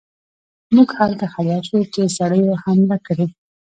موږ 0.75 0.89
هلته 0.99 1.25
خبر 1.33 1.59
شو 1.69 1.79
چې 1.93 2.01
سړیو 2.17 2.59
حمله 2.63 2.97
کړې. 3.07 3.27